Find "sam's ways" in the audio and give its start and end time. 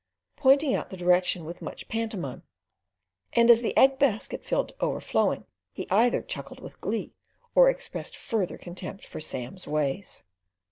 9.19-10.23